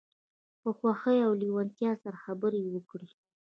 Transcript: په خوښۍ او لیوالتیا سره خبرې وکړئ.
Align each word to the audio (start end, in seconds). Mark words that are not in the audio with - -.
په 0.61 0.69
خوښۍ 0.77 1.19
او 1.27 1.31
لیوالتیا 1.41 1.91
سره 2.03 2.17
خبرې 2.25 2.61
وکړئ. 2.73 3.09